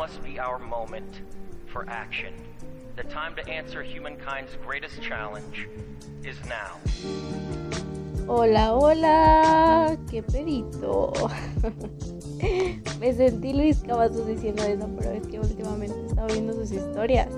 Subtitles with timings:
[0.00, 1.20] must be our moment
[1.66, 2.32] for action.
[2.96, 5.68] The time to answer humankind's greatest challenge
[6.24, 6.80] is now.
[8.26, 11.12] Hola, hola, qué pedito.
[12.98, 17.28] Me sentí Luis Cavazos diciendo eso, pero es que últimamente estaba viendo sus historias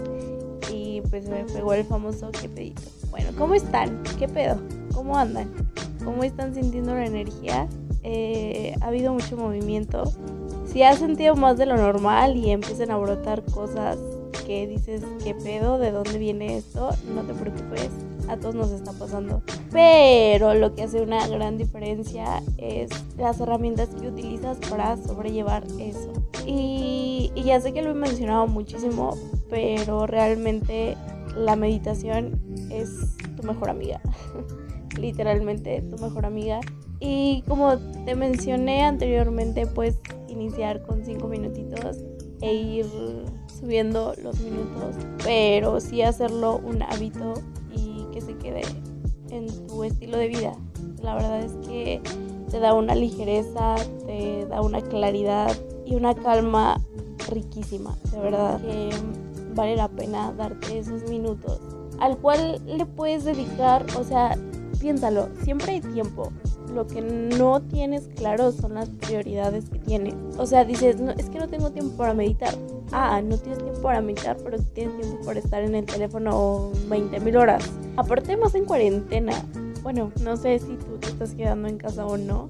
[0.70, 2.82] y pues me pegó el famoso qué pedito.
[3.10, 4.04] Bueno, ¿cómo están?
[4.20, 4.60] ¿Qué pedo?
[4.94, 5.50] ¿Cómo andan?
[6.04, 7.66] ¿Cómo están sintiendo la energía?
[8.04, 10.04] Eh, ha habido mucho movimiento.
[10.72, 13.98] Si has sentido más de lo normal y empiezan a brotar cosas
[14.46, 15.78] que dices, ¿qué pedo?
[15.78, 16.88] ¿De dónde viene esto?
[17.14, 17.90] No te preocupes,
[18.26, 19.42] a todos nos está pasando.
[19.70, 26.10] Pero lo que hace una gran diferencia es las herramientas que utilizas para sobrellevar eso.
[26.46, 29.14] Y, y ya sé que lo he mencionado muchísimo,
[29.50, 30.96] pero realmente
[31.36, 34.00] la meditación es tu mejor amiga.
[34.98, 36.60] Literalmente tu mejor amiga.
[36.98, 39.98] Y como te mencioné anteriormente, puedes
[40.32, 41.98] iniciar con 5 minutitos
[42.40, 42.86] e ir
[43.60, 47.34] subiendo los minutos, pero sí hacerlo un hábito
[47.74, 48.62] y que se quede
[49.30, 50.52] en tu estilo de vida.
[51.02, 52.00] La verdad es que
[52.50, 55.52] te da una ligereza, te da una claridad
[55.86, 56.80] y una calma
[57.30, 58.90] riquísima, de verdad que
[59.54, 61.60] vale la pena darte esos minutos
[62.02, 64.36] al cual le puedes dedicar, o sea,
[64.80, 66.32] piénsalo, siempre hay tiempo.
[66.74, 70.14] Lo que no tienes claro son las prioridades que tienes.
[70.38, 72.54] O sea, dices, no, es que no tengo tiempo para meditar.
[72.92, 77.20] Ah, no tienes tiempo para meditar, pero tienes tiempo para estar en el teléfono 20
[77.20, 77.70] mil horas.
[77.96, 79.34] Aparte, más en cuarentena.
[79.82, 82.48] Bueno, no sé si tú te estás quedando en casa o no.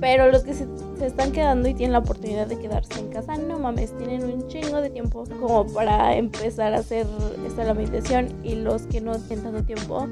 [0.00, 0.66] Pero los que se,
[0.98, 4.46] se, están quedando y tienen la oportunidad de quedarse en casa, no mames, tienen un
[4.48, 7.06] chingo de tiempo como para empezar a hacer
[7.46, 8.28] esta la meditación.
[8.42, 10.06] Y los que no tienen tanto tiempo,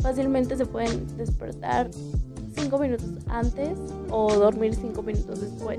[0.00, 1.90] fácilmente se pueden despertar
[2.54, 3.78] 5 minutos antes
[4.10, 5.78] o dormir 5 minutos después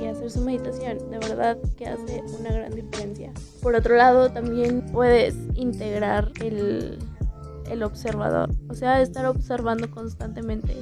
[0.00, 0.98] y hacer su meditación.
[1.10, 3.32] De verdad que hace una gran diferencia.
[3.62, 6.98] Por otro lado, también puedes integrar el,
[7.70, 10.76] el observador, o sea, estar observando constantemente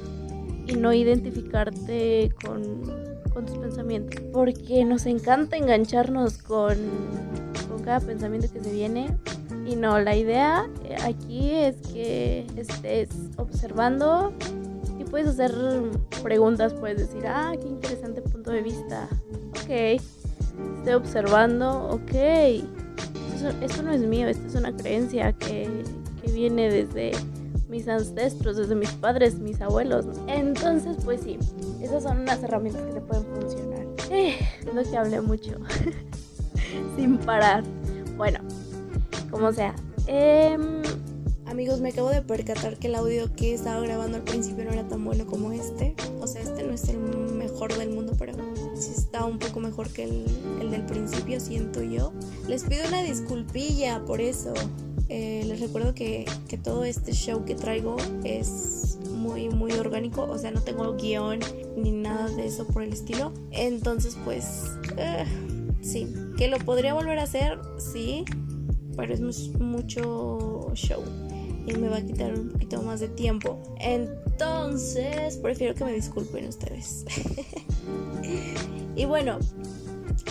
[0.67, 2.81] y no identificarte con,
[3.33, 4.21] con tus pensamientos.
[4.31, 6.75] Porque nos encanta engancharnos con,
[7.69, 9.17] con cada pensamiento que se viene.
[9.65, 10.69] Y no, la idea
[11.05, 14.33] aquí es que estés observando
[15.13, 15.53] puedes hacer
[16.23, 19.07] preguntas, puedes decir, ah, qué interesante punto de vista.
[19.49, 19.69] Ok,
[20.79, 22.15] estoy observando, ok.
[23.35, 25.83] Esto, esto no es mío, esto es una creencia que,
[26.19, 27.11] que viene desde
[27.69, 30.07] mis ancestros, desde mis padres, mis abuelos.
[30.25, 31.37] Entonces, pues sí,
[31.79, 33.85] esas son unas herramientas que te pueden funcionar.
[34.09, 34.39] Eh,
[34.73, 35.51] no que hablé mucho,
[36.95, 37.63] sin parar.
[38.17, 38.39] Bueno,
[39.29, 39.75] como sea.
[40.07, 40.57] Eh,
[41.53, 44.87] amigos, me acabo de percatar que el audio que estaba grabando al principio no era
[44.87, 45.95] tan bueno como este.
[46.19, 48.33] O sea, este no es el mejor del mundo, pero
[48.75, 50.25] sí está un poco mejor que el,
[50.59, 52.11] el del principio, siento yo.
[52.47, 54.55] Les pido una disculpilla por eso.
[55.09, 60.23] Eh, les recuerdo que, que, todo este show que traigo es muy, muy orgánico.
[60.23, 61.39] O sea, no tengo guion
[61.77, 63.31] ni nada de eso por el estilo.
[63.51, 66.11] Entonces, pues, uh, sí.
[66.35, 68.25] Que lo podría volver a hacer, sí.
[68.97, 71.03] Pero es mucho show.
[71.65, 73.61] Y me va a quitar un poquito más de tiempo.
[73.79, 77.05] Entonces, prefiero que me disculpen ustedes.
[78.95, 79.39] y bueno,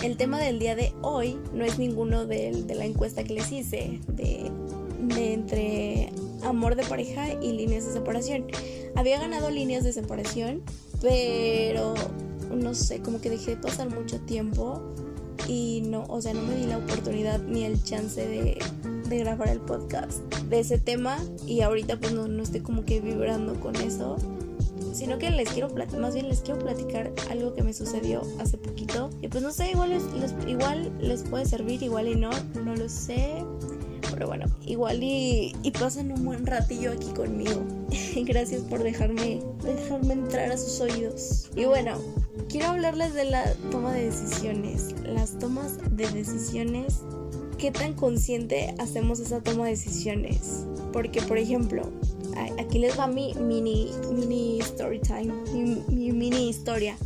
[0.02, 3.50] el tema del día de hoy no es ninguno de, de la encuesta que les
[3.52, 4.50] hice de,
[5.00, 6.12] de, entre
[6.44, 8.46] amor de pareja y líneas de separación.
[8.94, 10.62] Había ganado líneas de separación,
[11.00, 11.94] pero
[12.50, 14.82] no sé, como que dejé pasar mucho tiempo
[15.48, 18.58] y no, o sea, no me di la oportunidad ni el chance de,
[19.08, 23.00] de grabar el podcast de ese tema y ahorita pues no, no estoy como que
[23.00, 24.16] vibrando con eso
[24.92, 25.68] sino que les quiero
[25.98, 29.70] más bien les quiero platicar algo que me sucedió hace poquito y pues no sé
[29.70, 32.30] igual les, les, igual les puede servir igual y no
[32.62, 33.44] no lo sé
[34.12, 37.62] pero bueno igual y, y pasen un buen ratillo aquí conmigo.
[38.16, 41.50] Gracias por dejarme dejarme entrar a sus oídos.
[41.56, 41.98] Y bueno
[42.48, 47.02] quiero hablarles de la toma de decisiones las tomas de decisiones
[47.62, 51.84] qué tan consciente hacemos esa toma de decisiones porque por ejemplo
[52.58, 56.96] aquí les va mi mini, mini story time, mi, mi mini historia.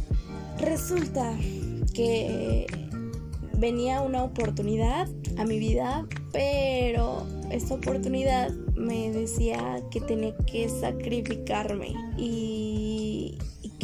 [0.59, 1.37] Resulta
[1.93, 2.67] que
[3.59, 5.07] venía una oportunidad
[5.37, 13.37] a mi vida, pero esta oportunidad me decía que tenía que sacrificarme y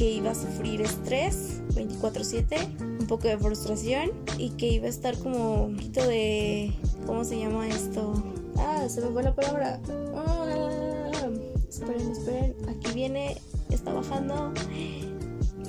[0.02, 5.16] que iba a sufrir estrés 24/7, un poco de frustración y que iba a estar
[5.16, 6.72] como un poquito de...
[7.06, 8.20] ¿Cómo se llama esto?
[8.58, 9.80] Ah, se me fue la palabra.
[10.16, 11.28] Ah,
[11.68, 12.56] esperen, esperen.
[12.68, 13.36] Aquí viene,
[13.70, 14.52] está bajando.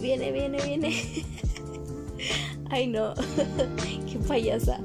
[0.02, 0.96] Viene, viene, viene.
[2.72, 3.14] Ay, no.
[4.12, 4.80] Qué payasa.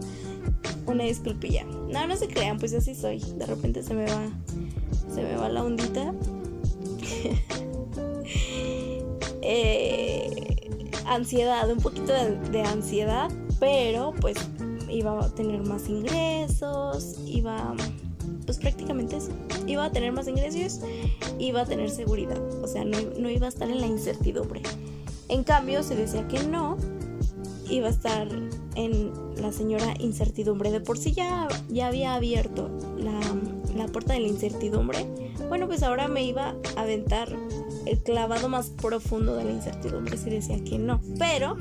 [0.85, 1.65] Una disculpilla.
[1.65, 3.21] No, no se crean, pues así soy.
[3.39, 4.29] De repente se me va.
[5.15, 6.13] Se me va la ondita.
[9.51, 13.31] eh, ansiedad, un poquito de, ansiedad.
[13.59, 14.37] Pero pues
[14.91, 17.17] iba a tener más ingresos.
[17.27, 17.75] Iba
[18.45, 19.31] pues prácticamente eso.
[19.67, 20.81] Iba a tener más ingresos,
[21.39, 24.63] iba a tener seguridad, o sea, no, no, iba a estar en la incertidumbre.
[25.29, 26.79] En cambio, se decía que no,
[27.69, 28.27] iba a estar
[28.75, 30.71] en la señora incertidumbre.
[30.71, 33.21] De por sí ya, ya había abierto la,
[33.77, 35.07] la puerta de la incertidumbre.
[35.49, 37.29] Bueno, pues ahora me iba a aventar
[37.89, 41.01] el clavado más profundo de la incertidumbre si decía que no.
[41.19, 41.57] Pero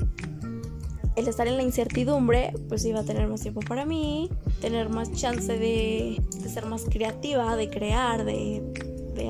[1.18, 4.30] el estar en la incertidumbre, pues iba a tener más tiempo para mí,
[4.60, 8.62] tener más chance de, ser más creativa, de crear, de,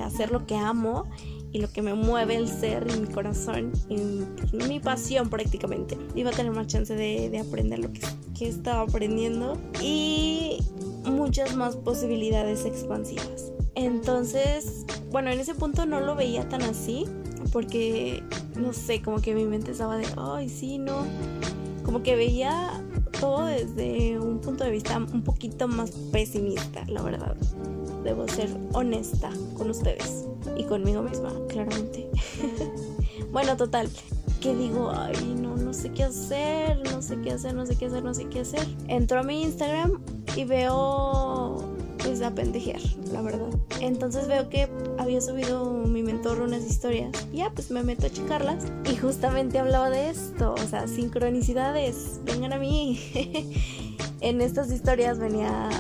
[0.05, 1.09] hacer lo que amo
[1.51, 3.97] y lo que me mueve el ser y mi corazón y
[4.53, 5.97] mi pasión prácticamente.
[6.15, 8.03] Iba a tener más chance de, aprender lo que,
[8.47, 10.59] estaba aprendiendo y
[11.05, 13.51] muchas más posibilidades expansivas.
[13.75, 14.78] Entonces,
[15.11, 17.07] bueno, en ese punto no lo veía tan así
[17.53, 18.23] porque,
[18.57, 21.05] no sé, como que mi mente estaba de, ay, sí, no
[21.89, 22.85] como que veía
[23.19, 27.35] todo desde un punto de vista un poquito más pesimista, la verdad.
[28.05, 30.27] Debo ser honesta con ustedes
[30.59, 32.07] y conmigo misma, claramente.
[33.33, 33.89] bueno, total,
[34.43, 37.87] que digo, ay, no, no sé qué hacer, no sé qué hacer, no sé qué
[37.87, 38.67] hacer, no sé qué hacer.
[38.89, 40.03] Entro a mi Instagram
[40.37, 41.65] y veo
[42.05, 42.31] pues a
[43.13, 43.51] la verdad.
[43.81, 44.69] Entonces veo que
[45.09, 47.13] había subido mi mentor unas historias.
[47.33, 48.67] Ya, pues me meto a checarlas.
[48.93, 50.53] Y justamente hablaba de esto.
[50.53, 52.21] O sea, sincronicidades.
[52.25, 53.01] Vengan a mí.
[54.21, 55.71] en estas historias venía.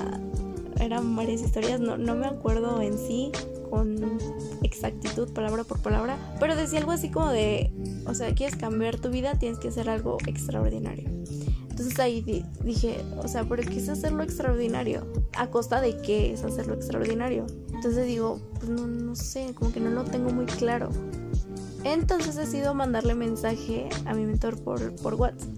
[0.81, 1.79] Eran varias historias.
[1.79, 3.31] No, no me acuerdo en sí
[3.69, 4.19] con
[4.63, 6.17] exactitud, palabra por palabra.
[6.41, 7.71] Pero decía algo así como de.
[8.07, 11.18] O sea, quieres cambiar tu vida, tienes que hacer algo extraordinario.
[11.79, 15.07] Entonces ahí dije, o sea, ¿pero qué es hacerlo extraordinario?
[15.37, 17.47] ¿A costa de qué es hacerlo extraordinario?
[17.73, 20.89] Entonces digo, pues no, no sé, como que no lo tengo muy claro.
[21.85, 25.49] Entonces decido mandarle mensaje a mi mentor por, por WhatsApp.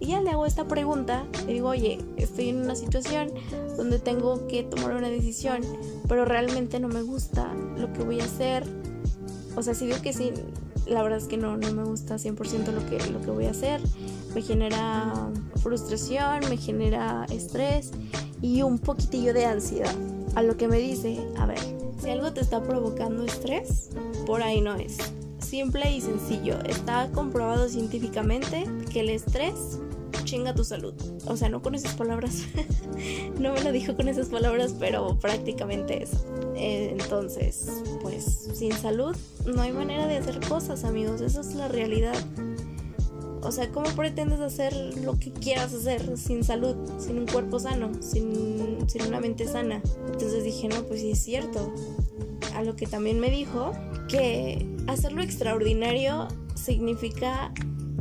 [0.00, 3.30] Y ya le hago esta pregunta, le digo, oye, estoy en una situación
[3.76, 5.62] donde tengo que tomar una decisión,
[6.08, 8.64] pero realmente no me gusta lo que voy a hacer.
[9.54, 10.32] O sea, si digo que sí,
[10.88, 13.50] la verdad es que no, no me gusta 100% lo que, lo que voy a
[13.50, 13.80] hacer.
[14.34, 15.30] Me genera
[15.68, 17.90] frustración, me genera estrés
[18.40, 19.94] y un poquitillo de ansiedad.
[20.34, 21.58] A lo que me dice, a ver,
[22.00, 23.90] si algo te está provocando estrés,
[24.24, 24.96] por ahí no es.
[25.40, 29.78] Simple y sencillo, está comprobado científicamente que el estrés
[30.24, 30.94] chinga tu salud.
[31.26, 32.44] O sea, no con esas palabras,
[33.38, 36.24] no me lo dijo con esas palabras, pero prácticamente eso.
[36.54, 39.14] Entonces, pues sin salud
[39.44, 42.16] no hay manera de hacer cosas, amigos, esa es la realidad.
[43.42, 47.90] O sea, ¿cómo pretendes hacer lo que quieras hacer sin salud, sin un cuerpo sano,
[48.00, 49.82] sin, sin una mente sana?
[50.06, 51.72] Entonces dije, no, pues sí es cierto.
[52.54, 53.72] A lo que también me dijo
[54.08, 57.52] que hacerlo extraordinario significa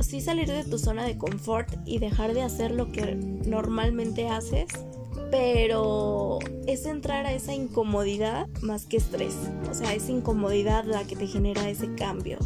[0.02, 4.68] sí salir de tu zona de confort y dejar de hacer lo que normalmente haces,
[5.32, 9.36] pero es entrar a esa incomodidad más que estrés.
[9.70, 12.38] O sea, esa incomodidad la que te genera ese cambio.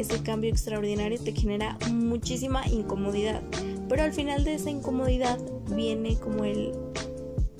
[0.00, 3.42] Ese cambio extraordinario te genera muchísima incomodidad.
[3.86, 5.38] Pero al final de esa incomodidad
[5.74, 6.72] viene como el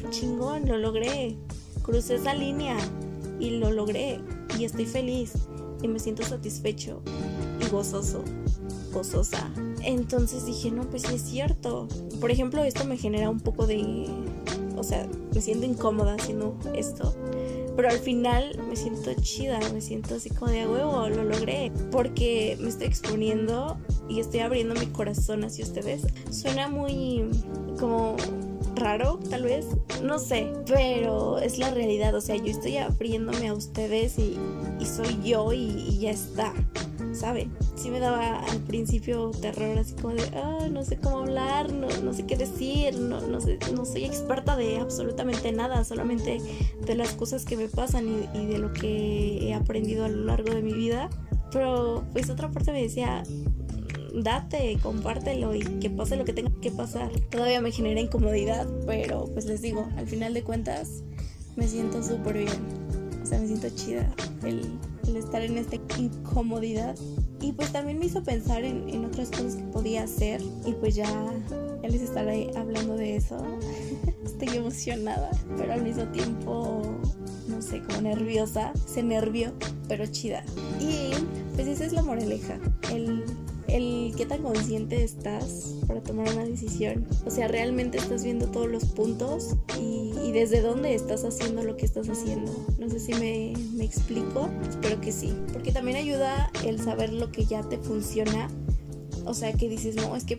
[0.09, 1.37] chingón, lo logré.
[1.83, 2.79] Crucé esa línea
[3.39, 4.21] y lo logré.
[4.59, 5.35] Y estoy feliz.
[5.83, 7.03] Y me siento satisfecho
[7.61, 8.25] y gozoso
[8.91, 9.51] gozosa.
[9.83, 11.89] Entonces dije, no, pues sí es cierto.
[12.21, 14.07] Por ejemplo, esto me genera un poco de...
[14.81, 17.15] O sea, me siento incómoda haciendo esto.
[17.77, 21.71] Pero al final me siento chida, me siento así como de huevo, lo logré.
[21.91, 26.03] Porque me estoy exponiendo y estoy abriendo mi corazón hacia ustedes.
[26.31, 27.25] Suena muy
[27.79, 28.17] como
[28.75, 29.67] raro, tal vez,
[30.03, 34.39] no sé, pero es la realidad, o sea, yo estoy abriéndome a ustedes y,
[34.85, 36.55] soy yo y ya está.
[37.21, 37.53] ¿Saben?
[37.77, 41.87] Sí me daba al principio terror, así como de, ah, no sé cómo hablar, no,
[42.03, 46.41] no sé qué decir, no, no, sé, no soy experta de absolutamente nada, solamente
[46.85, 50.25] de las cosas que me pasan y, y de lo que he aprendido a lo
[50.25, 51.11] largo de mi vida.
[51.53, 53.23] Pero pues otra parte me decía,
[54.15, 57.11] date, compártelo y que pase lo que tenga que pasar.
[57.29, 61.03] Todavía me genera incomodidad, pero pues les digo, al final de cuentas
[61.57, 63.21] me siento súper bien.
[63.23, 64.09] O sea, me siento chida
[64.45, 64.63] el
[65.07, 66.97] el estar en esta incomodidad.
[67.41, 70.43] Y pues también me hizo pensar en, otras cosas que podía hacer.
[70.67, 71.09] Y pues ya,
[71.83, 73.37] ya les estaré hablando de eso.
[74.25, 76.83] Estoy emocionada, pero al mismo tiempo,
[77.49, 78.73] no sé, como nerviosa.
[78.87, 79.53] Se nervio,
[79.89, 80.45] pero chida.
[80.81, 81.13] Y
[81.55, 82.59] pues esa es la moraleja.
[82.93, 83.25] El,
[83.77, 87.07] el qué tan consciente estás para tomar una decisión.
[87.27, 91.85] O sea, realmente estás viendo todos los puntos y, desde dónde estás haciendo lo que
[91.85, 92.53] estás haciendo.
[92.79, 95.33] No sé si me, me explico, espero que sí.
[95.53, 98.49] Porque también ayuda el saber lo que ya te funciona.
[99.25, 100.39] O sea, que dices, no, es que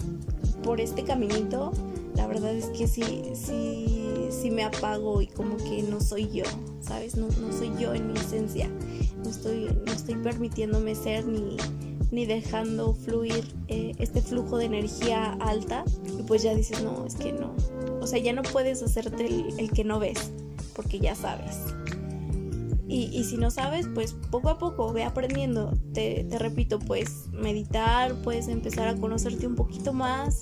[0.63, 1.73] por este caminito,
[2.15, 6.45] la verdad es que sí, sí, sí me apago y como que no soy yo,
[6.81, 7.15] ¿sabes?
[7.17, 8.69] No, no soy yo en mi esencia.
[9.23, 11.57] No estoy, no estoy permitiéndome ser ni
[12.11, 15.83] ni dejando fluir eh, este flujo de energía alta
[16.19, 17.55] y pues ya dices, no, es que no.
[18.01, 19.25] O sea, ya no puedes hacerte
[19.57, 20.31] el, que no ves,
[20.75, 21.57] porque ya sabes.
[22.87, 25.71] Y, si no sabes, pues poco a poco ve aprendiendo.
[25.93, 30.41] Te, repito, puedes meditar, puedes empezar a conocerte un poquito más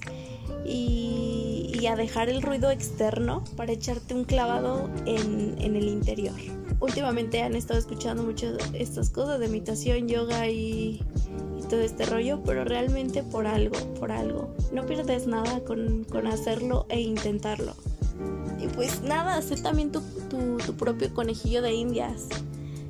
[0.65, 6.33] y, y a dejar el ruido externo para echarte un clavado en, en el interior
[6.79, 11.01] últimamente han estado escuchando muchas estas cosas de meditación, yoga y,
[11.69, 14.53] todo este rollo, pero realmente por algo, por algo.
[14.74, 17.74] No pierdes nada con, hacerlo e intentarlo.
[18.59, 22.27] Y pues nada, sé también tu, tu, propio conejillo de indias.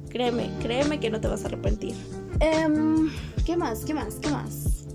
[0.09, 1.93] Créeme, créeme que no te vas a arrepentir.
[2.39, 3.11] Em,
[3.45, 3.85] ¿Qué más?
[3.85, 4.15] ¿Qué más?
[4.15, 4.85] ¿Qué más?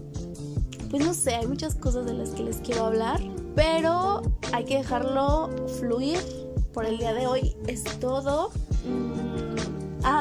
[0.91, 3.21] Pues no sé, hay muchas cosas de las que les quiero hablar,
[3.55, 4.23] pero
[4.53, 6.19] hay que dejarlo fluir.
[6.73, 8.51] Por el día de hoy es todo.
[8.85, 9.44] Mm,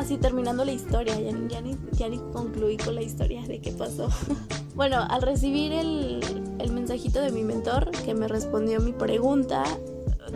[0.04, 3.72] ah, sí, terminando la historia, ya, ni, ya ni concluí con la historia de qué
[3.72, 4.10] pasó.
[4.76, 6.20] bueno, al recibir el,
[6.60, 9.64] el mensajito de mi mentor que me respondió mi pregunta,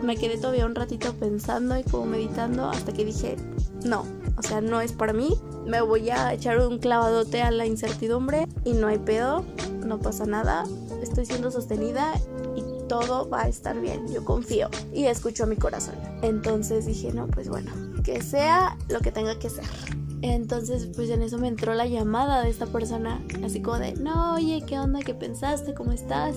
[0.02, 3.36] me quedé todavía un ratito pensando y como meditando hasta que dije,
[3.84, 4.04] no,
[4.36, 5.34] o sea, no es para mí,
[5.66, 9.44] me voy a echar un clavadote a la incertidumbre y no hay pedo,
[9.84, 10.64] no pasa nada,
[11.02, 12.14] estoy siendo sostenida
[12.56, 15.96] y todo va a estar bien, yo confío y escucho a mi corazón.
[16.22, 17.70] Entonces dije, no, pues bueno,
[18.08, 19.66] que sea lo que tenga que ser.
[20.22, 24.34] Entonces, pues en eso me entró la llamada de esta persona, así como de, no,
[24.34, 25.00] oye, ¿qué onda?
[25.00, 25.74] ¿Qué pensaste?
[25.74, 26.36] ¿Cómo estás?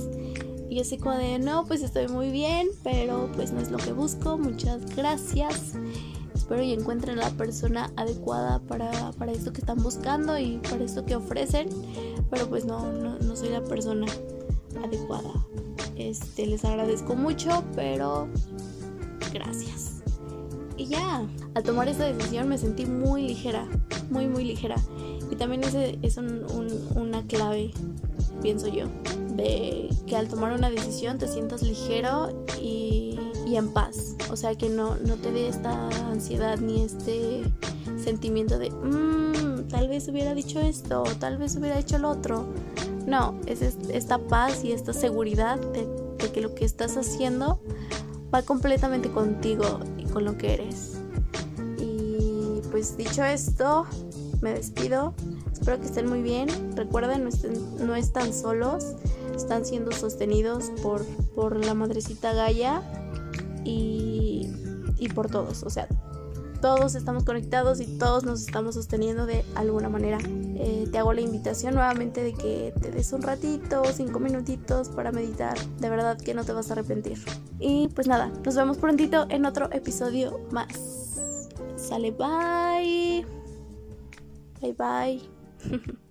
[0.70, 3.94] Y así como de, no, pues estoy muy bien, pero pues no es lo que
[3.94, 5.74] busco, muchas gracias.
[6.36, 11.06] Espero y encuentren la persona adecuada para, para esto que están buscando y para esto
[11.06, 11.70] que ofrecen,
[12.30, 14.08] pero pues no, no, no soy la persona
[14.84, 15.32] adecuada.
[15.96, 18.28] Este, les agradezco mucho, pero
[19.34, 19.91] gracias.
[20.82, 21.24] Y ya,
[21.54, 23.68] al tomar esa decisión me sentí muy ligera,
[24.10, 24.78] muy, muy ligera.
[25.30, 27.70] Y también ese es una clave,
[28.42, 28.88] pienso yo,
[29.36, 34.16] de que al tomar una decisión te sientas ligero y, en paz.
[34.32, 37.44] O sea, que no, no te dé esta ansiedad ni este
[38.04, 42.48] sentimiento de, mmm, tal vez hubiera dicho esto, tal vez hubiera hecho lo otro.
[43.06, 47.60] No, es esta paz y esta seguridad de que lo que estás haciendo
[48.34, 51.00] va completamente contigo y con lo que eres.
[51.80, 53.86] Y pues dicho esto,
[54.42, 55.14] me despido.
[55.52, 56.50] Espero que estén muy bien.
[56.76, 57.28] Recuerden,
[57.80, 58.96] no, están solos.
[59.36, 62.82] Están siendo sostenidos por, por la madrecita Gaia
[63.64, 64.52] y,
[64.98, 65.64] y por todos.
[65.64, 65.88] O sea,
[66.62, 70.20] todos estamos conectados y todos nos estamos sosteniendo de alguna manera.
[70.24, 75.12] Eh, te hago la invitación nuevamente de que te des un ratito, cinco minutitos para
[75.12, 75.58] meditar.
[75.80, 77.18] De verdad que no te vas a arrepentir.
[77.60, 81.20] Y pues nada, nos vemos prontito en otro episodio más.
[81.76, 83.26] Sale, bye.
[84.62, 85.92] Bye bye.